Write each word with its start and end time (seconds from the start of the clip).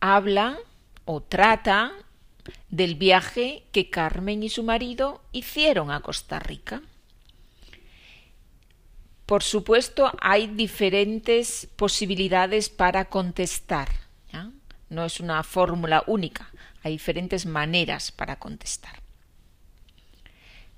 Habla 0.00 0.58
o 1.04 1.20
trata 1.22 1.92
del 2.70 2.94
viaje 2.94 3.64
que 3.72 3.90
Carmen 3.90 4.42
y 4.42 4.48
su 4.48 4.62
marido 4.62 5.22
hicieron 5.32 5.90
a 5.90 6.00
Costa 6.00 6.38
Rica. 6.38 6.82
Por 9.26 9.42
supuesto, 9.42 10.10
hay 10.20 10.46
diferentes 10.46 11.68
posibilidades 11.76 12.68
para 12.68 13.06
contestar. 13.06 14.07
No 14.90 15.04
es 15.04 15.20
una 15.20 15.42
fórmula 15.42 16.02
única, 16.06 16.50
hay 16.82 16.92
diferentes 16.92 17.46
maneras 17.46 18.10
para 18.10 18.38
contestar. 18.38 19.02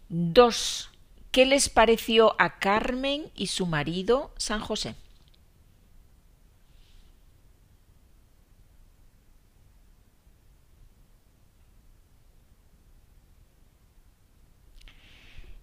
Dos. 0.09 0.91
¿Qué 1.31 1.47
les 1.47 1.69
pareció 1.69 2.35
a 2.41 2.59
Carmen 2.59 3.31
y 3.37 3.47
su 3.47 3.67
marido 3.67 4.33
San 4.37 4.61
José? 4.61 4.97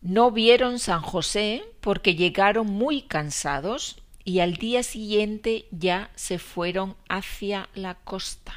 No 0.01 0.31
vieron 0.31 0.79
San 0.79 1.01
José 1.01 1.65
porque 1.81 2.15
llegaron 2.15 2.67
muy 2.67 3.01
cansados 3.01 4.01
y 4.27 4.41
al 4.41 4.55
día 4.55 4.83
siguiente 4.83 5.67
ya 5.71 6.11
se 6.15 6.37
fueron 6.37 6.97
hacia 7.07 7.69
la 7.75 7.95
costa. 7.95 8.53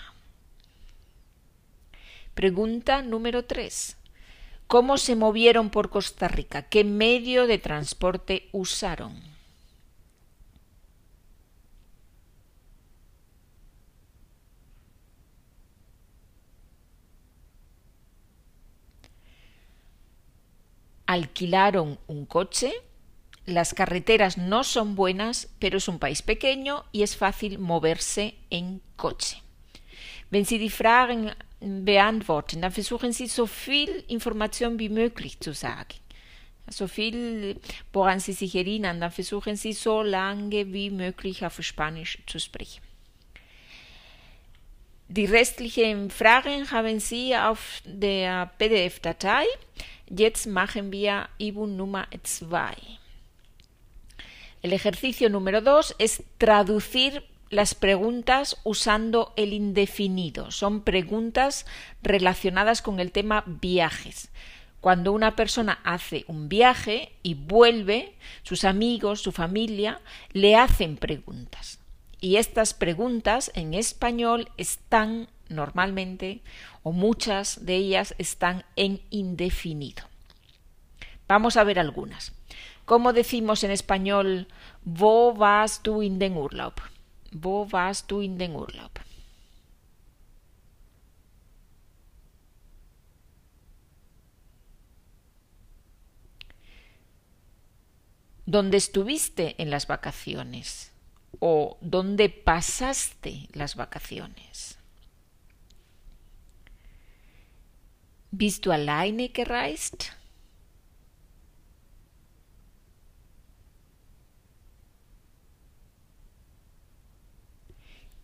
Pregunta 2.35 3.03
número 3.03 3.45
3. 3.45 3.97
¿Cómo 4.67 4.99
se 4.99 5.15
movieron 5.15 5.71
por 5.71 5.89
Costa 5.89 6.27
Rica? 6.27 6.63
¿Qué 6.63 6.83
medio 6.83 7.47
de 7.47 7.59
transporte 7.59 8.49
usaron? 8.51 9.23
alquilaron 21.07 21.99
un 22.09 22.27
coche. 22.27 22.73
Las 23.51 23.75
carreteras 23.75 24.39
no 24.39 24.65
son 24.65 24.95
buenas, 24.95 25.49
pero 25.59 25.79
es 25.79 25.89
un 25.89 25.99
país 25.99 26.23
pequeño 26.23 26.85
y 26.93 27.03
es 27.03 27.17
fácil 27.17 27.59
moverse 27.59 28.35
en 28.51 28.81
coche. 28.97 29.43
Wenn 30.31 30.45
Sie 30.45 30.59
die 30.59 30.71
Fragen 30.71 31.33
beantworten, 31.61 32.63
dann 32.63 32.73
versuchen 32.73 33.13
Sie 33.13 33.27
so 33.27 33.47
viel 33.47 34.05
Information 34.09 34.79
wie 34.79 34.89
möglich 34.89 35.41
zu 35.41 35.53
sagen. 35.53 35.97
So 36.69 36.87
viel, 36.87 37.61
woran 37.93 38.21
Sie 38.21 38.33
sich 38.33 38.55
erinnern, 38.55 39.01
dann 39.01 39.11
versuchen 39.11 39.57
Sie 39.57 39.73
so 39.73 40.03
lange 40.03 40.73
wie 40.73 40.91
möglich 40.91 41.45
auf 41.45 41.61
Spanisch 41.63 42.19
zu 42.27 42.39
sprechen. 42.39 42.83
Die 45.09 45.25
restlichen 45.25 46.11
Fragen 46.11 46.71
haben 46.71 47.01
Sie 47.01 47.37
auf 47.37 47.83
der 47.85 48.47
PDF-Datei. 48.59 49.43
Jetzt 50.09 50.47
machen 50.47 50.93
wir 50.93 51.29
Übung 51.41 51.77
Nummer 51.77 52.07
2. 52.23 53.00
El 54.63 54.75
ejercicio 54.75 55.31
número 55.31 55.63
2 55.63 55.97
es 55.99 56.23
traducir 56.37 57.25
las 57.49 57.75
preguntas 57.75 58.59
usando 58.63 59.33
el 59.37 59.53
indefinido. 59.53 60.51
Son 60.51 60.83
preguntas 60.83 61.67
relacionadas 62.03 62.83
con 62.83 63.01
el 63.01 63.11
tema 63.11 63.43
viajes. 63.47 64.31
Cuando 64.81 65.13
una 65.13 65.35
persona 65.35 65.81
hace 65.85 66.25
un 66.29 66.49
viaje 66.49 67.13
y 67.23 67.35
vuelve, 67.35 68.15
sus 68.43 68.65
amigos, 68.65 69.21
su 69.23 69.33
familia, 69.33 70.01
le 70.33 70.57
hacen 70.57 70.97
preguntas. 70.97 71.81
Y 72.21 72.37
estas 72.37 72.75
preguntas 72.75 73.51
en 73.55 73.75
español 73.75 74.51
están 74.59 75.29
normalmente, 75.49 76.43
o 76.83 76.93
muchas 76.93 77.65
de 77.65 77.77
ellas 77.77 78.15
están 78.19 78.65
en 78.77 79.01
indefinido. 79.11 80.05
Vamos 81.27 81.57
a 81.57 81.65
ver 81.65 81.79
algunas. 81.79 82.33
¿Cómo 82.91 83.13
decimos 83.13 83.63
en 83.63 83.71
español, 83.71 84.49
wo 84.85 85.33
vas 85.33 85.81
du 85.85 86.03
in 86.03 86.19
den 86.19 86.37
Urlaub? 86.37 86.75
Wo 87.31 87.65
vas 87.65 88.05
du 88.09 88.21
in 88.21 88.37
den 88.37 88.57
Urlaub? 88.57 88.91
¿Dónde 98.45 98.77
estuviste 98.77 99.55
en 99.63 99.71
las 99.71 99.87
vacaciones? 99.87 100.91
¿O 101.39 101.79
dónde 101.81 102.29
pasaste 102.29 103.49
las 103.53 103.77
vacaciones? 103.77 104.81
¿Bist 108.33 108.65
du 108.65 108.73
alleine 108.73 109.31
gereist? 109.33 110.20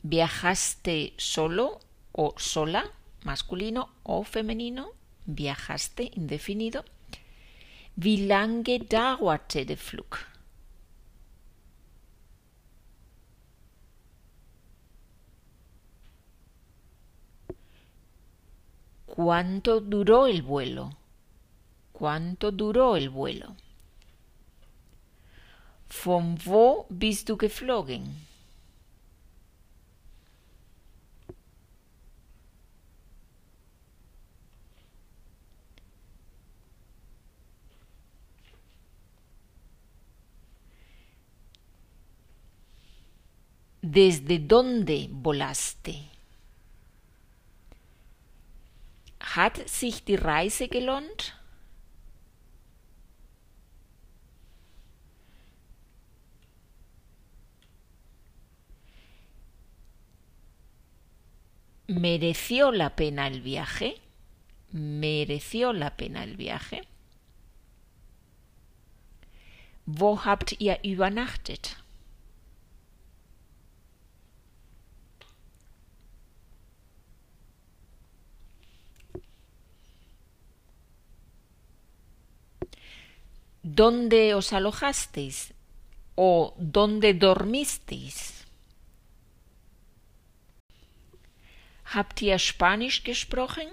¿Viajaste 0.09 1.15
solo 1.17 1.81
o 2.13 2.33
sola, 2.39 2.85
masculino 3.25 3.89
o 4.05 4.23
femenino? 4.23 4.93
¿Viajaste 5.25 6.13
indefinido? 6.15 6.85
Wie 7.97 8.29
lange 8.29 8.79
dauerte 8.79 9.65
der 9.65 9.77
Flug? 9.77 10.19
¿Cuánto 19.07 19.81
duró 19.81 20.29
el 20.29 20.43
vuelo? 20.43 20.97
¿Cuánto 21.93 22.53
duró 22.53 22.95
el 22.95 23.11
vuelo? 23.11 23.57
Von 26.05 26.39
wo 26.47 26.87
bist 26.91 27.27
du 27.29 27.37
geflogen? 27.37 28.26
¿Desde 43.97 44.39
dónde 44.39 45.09
volaste? 45.11 45.95
Hat 49.21 49.67
sich 49.67 50.05
die 50.05 50.17
Reise 50.17 50.69
gelohnt? 50.69 51.33
¿Mereció 61.87 62.73
la 62.73 62.95
pena 62.97 63.27
el 63.29 63.41
viaje? 63.41 63.99
¿Mereció 64.73 65.73
la 65.73 65.97
pena 65.97 66.23
el 66.23 66.37
viaje? 66.37 66.83
Wo 69.87 70.19
habt 70.23 70.61
ihr 70.61 70.81
übernachtet? 70.83 71.86
¿Dónde 83.67 84.33
os 84.37 84.53
alojasteis? 84.53 85.53
¿O 86.15 86.55
dónde 86.57 87.15
dormisteis? 87.15 88.47
Habt 91.83 92.23
ihr 92.23 92.39
Spanisch 92.39 93.03
gesprochen? 93.03 93.69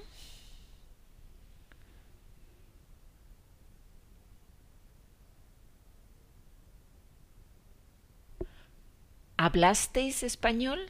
¿Hablasteis 9.38 10.24
español? 10.24 10.90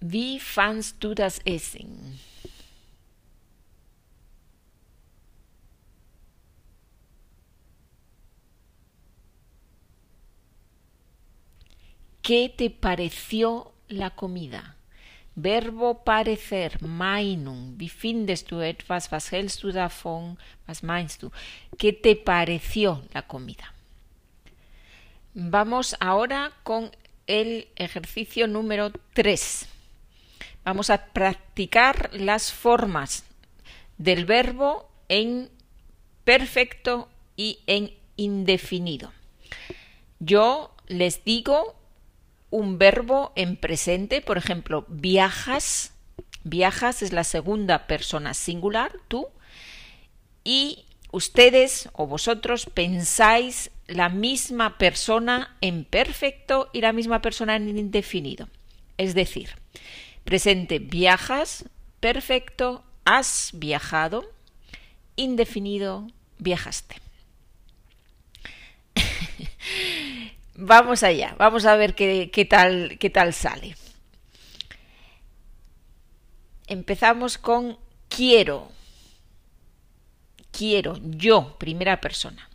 Wie 0.00 0.40
fandst 0.40 0.96
du 1.04 1.14
das 1.14 1.38
Essen? 1.44 2.18
¿Qué 12.28 12.52
te 12.54 12.68
pareció 12.68 13.72
la 13.88 14.10
comida? 14.10 14.76
Verbo 15.34 16.04
parecer, 16.04 16.82
Meinung. 16.82 17.78
Wie 17.78 17.88
findest 17.88 18.50
du 18.50 18.60
etwas? 18.60 19.10
Was 19.10 19.32
hältst 19.32 19.62
du 19.62 19.72
davon? 19.72 20.36
Was 20.66 20.82
meinst 20.82 21.22
du? 21.22 21.32
¿Qué 21.78 21.94
te 21.94 22.16
pareció 22.16 23.02
la 23.14 23.22
comida? 23.22 23.72
Vamos 25.32 25.96
ahora 26.00 26.52
con 26.64 26.90
el 27.26 27.68
ejercicio 27.76 28.46
número 28.46 28.92
3. 29.14 29.66
Vamos 30.64 30.90
a 30.90 31.06
practicar 31.06 32.10
las 32.12 32.52
formas 32.52 33.24
del 33.96 34.26
verbo 34.26 34.90
en 35.08 35.48
perfecto 36.24 37.08
y 37.36 37.60
en 37.66 37.94
indefinido. 38.18 39.14
Yo 40.20 40.74
les 40.88 41.24
digo 41.24 41.77
un 42.50 42.78
verbo 42.78 43.32
en 43.36 43.56
presente, 43.56 44.20
por 44.20 44.38
ejemplo, 44.38 44.84
viajas, 44.88 45.92
viajas 46.44 47.02
es 47.02 47.12
la 47.12 47.24
segunda 47.24 47.86
persona 47.86 48.34
singular, 48.34 48.92
tú, 49.08 49.28
y 50.44 50.86
ustedes 51.12 51.88
o 51.92 52.06
vosotros 52.06 52.66
pensáis 52.66 53.70
la 53.86 54.08
misma 54.08 54.78
persona 54.78 55.56
en 55.60 55.84
perfecto 55.84 56.70
y 56.72 56.80
la 56.80 56.92
misma 56.92 57.22
persona 57.22 57.56
en 57.56 57.76
indefinido. 57.76 58.48
Es 58.96 59.14
decir, 59.14 59.50
presente 60.24 60.78
viajas, 60.78 61.64
perfecto, 62.00 62.84
has 63.04 63.50
viajado, 63.54 64.30
indefinido, 65.16 66.06
viajaste. 66.38 66.96
Vamos 70.60 71.04
allá, 71.04 71.36
vamos 71.38 71.66
a 71.66 71.76
ver 71.76 71.94
qué, 71.94 72.46
tal, 72.50 72.98
qué 72.98 73.10
tal 73.10 73.32
sale. 73.32 73.76
Empezamos 76.66 77.38
con 77.38 77.78
quiero. 78.08 78.68
Quiero, 80.50 80.98
yo, 81.00 81.56
primera 81.58 82.00
persona. 82.00 82.50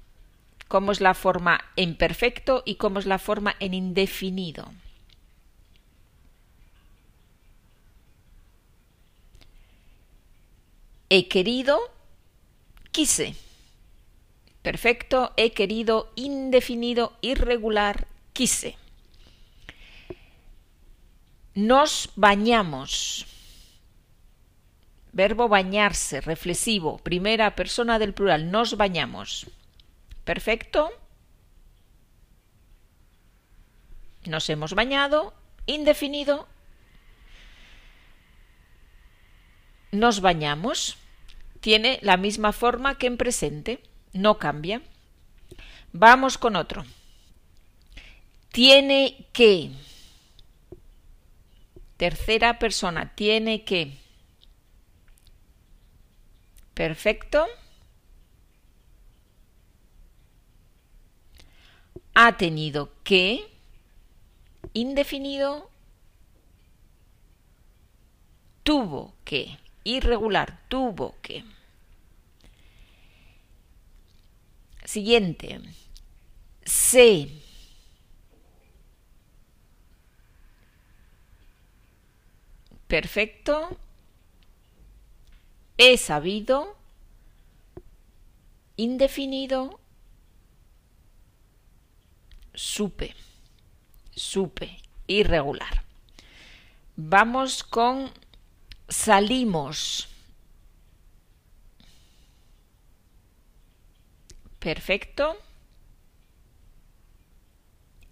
¿Cómo 0.68 0.92
es 0.92 1.00
la 1.00 1.14
forma 1.14 1.62
en 1.78 1.96
perfecto 1.96 2.62
y 2.66 2.76
cómo 2.76 3.00
es 3.00 3.06
la 3.06 3.20
forma 3.20 3.56
en 3.62 3.74
indefinido? 3.74 4.74
He 11.10 11.30
querido, 11.30 11.80
quise. 12.92 13.38
Perfecto, 14.64 15.34
he 15.36 15.52
querido, 15.52 16.10
indefinido, 16.16 17.18
irregular, 17.20 18.08
quise. 18.32 18.78
Nos 21.54 22.10
bañamos. 22.16 23.28
Verbo 25.12 25.50
bañarse, 25.50 26.22
reflexivo, 26.22 26.98
primera 27.00 27.56
persona 27.56 28.00
del 28.00 28.14
plural, 28.14 28.52
nos 28.52 28.78
bañamos. 28.78 29.48
Perfecto. 30.24 30.92
Nos 34.26 34.50
hemos 34.50 34.74
bañado, 34.74 35.34
indefinido. 35.66 36.48
Nos 39.92 40.22
bañamos. 40.22 40.98
Tiene 41.60 42.00
la 42.02 42.16
misma 42.16 42.54
forma 42.54 42.98
que 42.98 43.08
en 43.08 43.18
presente 43.18 43.84
no 44.14 44.38
cambia. 44.38 44.82
Vamos 45.92 46.38
con 46.38 46.56
otro. 46.56 46.86
Tiene 48.52 49.28
que. 49.34 49.72
Tercera 51.98 52.60
persona, 52.60 53.14
tiene 53.16 53.64
que. 53.64 53.98
Perfecto. 56.74 57.46
Ha 62.14 62.38
tenido 62.38 62.92
que. 63.04 63.48
Indefinido. 64.74 65.70
Tuvo 68.64 69.14
que. 69.26 69.58
Irregular, 69.84 70.60
tuvo 70.70 71.16
que. 71.22 71.44
Siguiente. 74.86 75.62
Sé. 76.66 77.30
Perfecto. 82.88 83.78
He 85.78 85.98
sabido. 85.98 86.76
Indefinido. 88.78 89.80
Supe. 92.54 93.16
Supe. 94.16 94.80
Irregular. 95.08 95.84
Vamos 96.96 97.64
con 97.64 98.12
salimos. 98.88 100.13
Perfecto. 104.64 105.38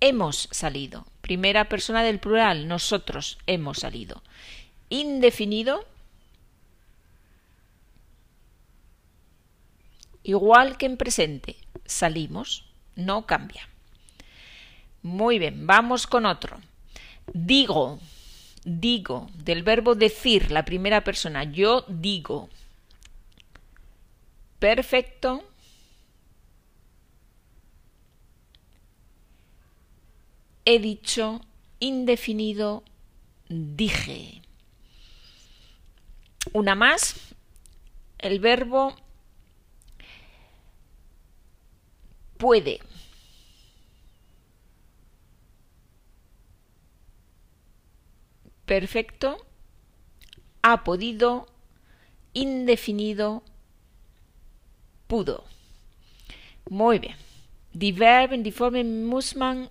Hemos 0.02 0.50
salido. 0.52 1.06
Primera 1.22 1.70
persona 1.70 2.04
del 2.04 2.20
plural, 2.20 2.68
nosotros 2.68 3.38
hemos 3.48 3.78
salido. 3.78 4.22
Indefinido. 4.90 5.86
Igual 10.24 10.78
que 10.78 10.88
en 10.88 10.98
presente, 10.98 11.56
salimos, 11.86 12.66
no 12.98 13.26
cambia. 13.26 13.70
Muy 15.04 15.40
bien, 15.40 15.66
vamos 15.66 16.06
con 16.06 16.26
otro. 16.26 16.60
Digo, 17.34 17.98
digo, 18.66 19.30
del 19.36 19.64
verbo 19.64 19.96
decir, 19.96 20.52
la 20.52 20.66
primera 20.66 21.06
persona, 21.06 21.46
yo 21.46 21.86
digo. 21.88 22.50
Perfecto. 24.60 25.46
he 30.66 30.80
dicho, 30.80 31.42
indefinido, 31.80 32.84
dije. 33.50 34.42
Una 36.54 36.76
más, 36.76 37.16
el 38.20 38.40
verbo 38.40 38.96
puede. 42.38 42.80
Perfecto. 48.66 49.38
Ha 50.62 50.84
podido. 50.84 51.48
Indefinido. 52.34 53.44
Pudo. 55.08 55.44
Muy 56.70 57.00
bien. 57.00 57.18
Die 57.74 57.92
Verben, 57.92 58.44
die 58.44 58.52
Formen 58.52 59.06
muss 59.06 59.36
man 59.36 59.70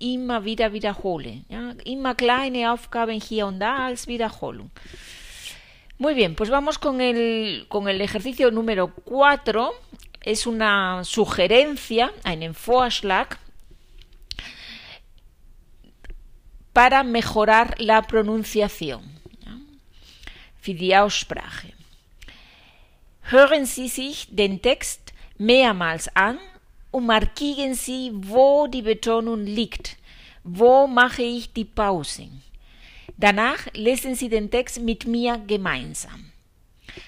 immer 0.00 0.44
wieder 0.44 0.72
wiederholen. 0.72 1.44
Ja? 1.48 1.72
Immer 1.84 2.14
kleine 2.14 2.72
Aufgaben 2.72 3.20
hier 3.20 3.46
und 3.46 3.60
da 3.60 3.86
als 3.86 4.06
Wiederholung. 4.06 4.70
Muy 5.98 6.14
bien, 6.14 6.34
pues 6.34 6.50
vamos 6.50 6.78
con 6.78 7.00
el, 7.00 7.66
con 7.68 7.88
el 7.88 8.00
ejercicio 8.00 8.50
número 8.50 8.92
4. 9.06 9.70
Es 10.22 10.46
una 10.46 11.04
sugerencia, 11.04 12.10
einen 12.24 12.54
Vorschlag, 12.54 13.38
para 16.72 17.04
mejorar 17.04 17.74
la 17.78 18.02
pronunciación. 18.02 19.02
Für 20.60 20.74
die 20.74 20.96
Aussprache. 20.96 21.72
Hören 23.30 23.66
Sie 23.66 23.88
sich 23.88 24.26
den 24.30 24.60
Text 24.60 25.12
mehrmals 25.38 26.08
an 26.16 26.38
und 26.94 27.06
markieren 27.06 27.74
Sie, 27.74 28.12
wo 28.14 28.68
die 28.68 28.82
Betonung 28.82 29.44
liegt. 29.44 29.96
Wo 30.44 30.86
mache 30.86 31.22
ich 31.22 31.52
die 31.52 31.64
Pausen? 31.64 32.40
Danach 33.16 33.66
lesen 33.74 34.14
Sie 34.14 34.28
den 34.28 34.48
Text 34.48 34.80
mit 34.80 35.04
mir 35.04 35.42
gemeinsam. 35.44 36.30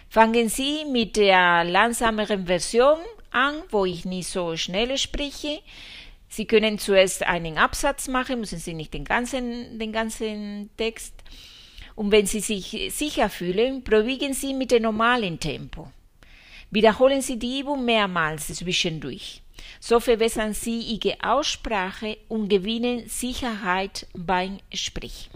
Fangen 0.08 0.48
Sie 0.48 0.84
mit 0.86 1.14
der 1.14 1.62
langsameren 1.62 2.46
Version 2.46 2.98
an, 3.30 3.62
wo 3.70 3.84
ich 3.84 4.04
nicht 4.04 4.26
so 4.26 4.56
schnell 4.56 4.98
spreche. 4.98 5.60
Sie 6.28 6.46
können 6.46 6.80
zuerst 6.80 7.22
einen 7.22 7.56
Absatz 7.56 8.08
machen, 8.08 8.40
müssen 8.40 8.58
Sie 8.58 8.74
nicht 8.74 8.92
den 8.92 9.04
ganzen, 9.04 9.78
den 9.78 9.92
ganzen 9.92 10.68
Text. 10.76 11.14
Und 11.94 12.10
wenn 12.10 12.26
Sie 12.26 12.40
sich 12.40 12.92
sicher 12.92 13.30
fühlen, 13.30 13.84
probieren 13.84 14.34
Sie 14.34 14.52
mit 14.52 14.72
dem 14.72 14.82
normalen 14.82 15.38
Tempo. 15.38 15.92
Wiederholen 16.72 17.22
Sie 17.22 17.38
die 17.38 17.60
Übung 17.60 17.84
mehrmals 17.84 18.48
zwischendurch. 18.48 19.42
So 19.80 20.00
verbessern 20.00 20.52
Sie 20.52 20.80
Ihre 20.80 21.16
Aussprache 21.23 22.18
und 22.28 22.49
gewinnen 22.49 23.08
Sicherheit 23.08 24.06
beim 24.14 24.58
Sprechen. 24.73 25.30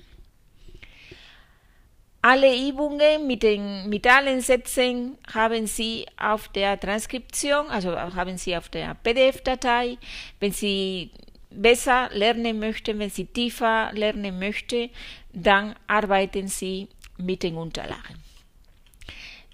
Alle 2.23 2.55
Übungen 2.69 3.27
mit, 3.27 3.43
den, 3.43 3.89
mit 3.89 4.07
allen 4.07 4.43
Sätzen 4.43 5.17
haben 5.33 5.67
Sie 5.67 6.05
auf 6.19 6.49
der 6.49 6.79
Transkription, 6.79 7.69
also 7.69 7.97
haben 7.97 8.37
Sie 8.37 8.55
auf 8.55 8.69
der 8.69 8.95
PDF-Datei. 8.95 9.97
Wenn 10.39 10.53
Sie 10.53 11.11
besser 11.51 12.11
lernen 12.13 12.59
möchten, 12.59 12.99
wenn 12.99 13.09
Sie 13.09 13.25
tiefer 13.25 13.91
lernen 13.95 14.39
möchten, 14.39 14.91
dann 15.33 15.75
arbeiten 15.87 16.49
Sie 16.49 16.89
mit 17.17 17.43
den 17.43 17.57
Unterlagen. 17.57 18.17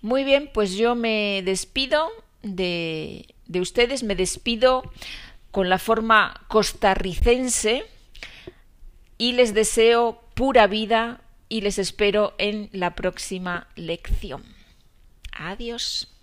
Muy 0.02 0.24
bien, 0.24 0.48
pues 0.52 0.76
yo 0.76 0.94
me 0.94 1.42
despido 1.44 2.08
de, 2.42 3.26
de 3.46 3.60
ustedes, 3.60 4.02
me 4.02 4.14
despido 4.14 4.82
con 5.50 5.68
la 5.68 5.78
forma 5.78 6.42
costarricense 6.48 7.84
y 9.18 9.32
les 9.32 9.54
deseo 9.54 10.22
pura 10.34 10.66
vida 10.66 11.20
y 11.48 11.60
les 11.60 11.78
espero 11.78 12.34
en 12.38 12.68
la 12.72 12.94
próxima 12.94 13.68
lección. 13.76 14.42
Adiós. 15.32 16.15